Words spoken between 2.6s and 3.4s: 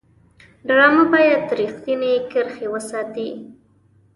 وساتي